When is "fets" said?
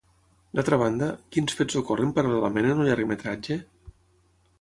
1.59-1.77